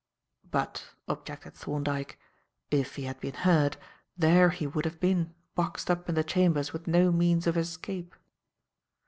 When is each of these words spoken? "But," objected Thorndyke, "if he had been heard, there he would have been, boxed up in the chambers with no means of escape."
"But," 0.49 0.95
objected 1.07 1.53
Thorndyke, 1.53 2.17
"if 2.71 2.95
he 2.95 3.03
had 3.03 3.19
been 3.19 3.35
heard, 3.35 3.77
there 4.17 4.49
he 4.49 4.65
would 4.65 4.83
have 4.85 4.99
been, 4.99 5.35
boxed 5.53 5.91
up 5.91 6.09
in 6.09 6.15
the 6.15 6.23
chambers 6.23 6.73
with 6.73 6.87
no 6.87 7.11
means 7.11 7.45
of 7.45 7.55
escape." 7.55 8.15